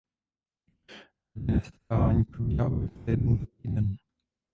Rodinné 1.35 1.61
setkávání 1.61 2.23
probíhá 2.23 2.65
obvykle 2.65 3.01
jednou 3.11 3.37
za 3.37 3.45
týden. 3.45 3.97